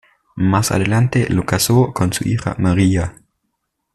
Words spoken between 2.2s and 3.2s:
hija María.